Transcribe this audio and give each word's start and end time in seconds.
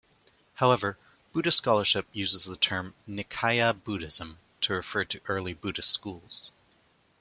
However, 0.55 0.97
Buddhist 1.31 1.59
scholarship 1.59 2.07
uses 2.11 2.45
the 2.45 2.55
term 2.55 2.95
"Nikaya 3.07 3.71
Buddhism" 3.71 4.39
to 4.61 4.73
refer 4.73 5.05
to 5.05 5.21
early 5.27 5.53
Buddhist 5.53 5.91
schools. 5.91 6.51